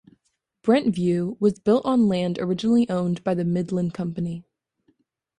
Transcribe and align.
Brent 0.63 0.95
Vue 0.95 1.37
was 1.39 1.59
built 1.59 1.85
on 1.85 2.07
land 2.07 2.39
originally 2.39 2.89
owned 2.89 3.23
by 3.23 3.35
the 3.35 3.45
Midland 3.45 3.93
Company. 3.93 4.43